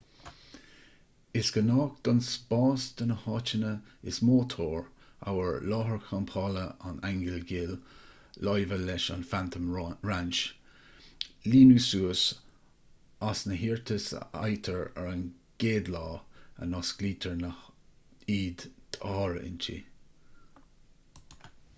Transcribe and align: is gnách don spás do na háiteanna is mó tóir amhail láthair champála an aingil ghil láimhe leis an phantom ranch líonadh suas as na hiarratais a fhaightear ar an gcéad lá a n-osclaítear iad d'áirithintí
is 1.41 1.49
gnách 1.57 1.97
don 2.05 2.19
spás 2.27 2.85
do 3.01 3.05
na 3.09 3.17
háiteanna 3.25 3.73
is 4.11 4.15
mó 4.29 4.37
tóir 4.53 4.87
amhail 5.31 5.59
láthair 5.73 5.99
champála 6.05 6.63
an 6.91 6.97
aingil 7.09 7.35
ghil 7.51 7.75
láimhe 8.47 8.79
leis 8.87 9.05
an 9.17 9.27
phantom 9.33 9.69
ranch 10.11 10.41
líonadh 11.53 11.85
suas 11.89 12.25
as 13.29 13.45
na 13.51 13.59
hiarratais 13.65 14.09
a 14.23 14.25
fhaightear 14.31 14.83
ar 15.03 15.13
an 15.13 15.23
gcéad 15.65 15.93
lá 15.99 16.05
a 16.09 16.71
n-osclaítear 16.71 17.47
iad 18.41 18.67
d'áirithintí 18.99 19.79